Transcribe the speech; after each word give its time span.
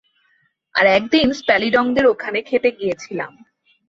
আর 0.75 0.85
একদিন 0.87 1.27
স্প্যাল্ডিংদের 1.33 2.05
ওখানে 2.05 2.39
খেতে 2.41 2.69
গিয়েছিলাম। 2.71 3.31